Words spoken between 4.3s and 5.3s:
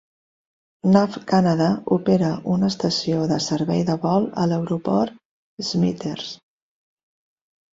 al aeroport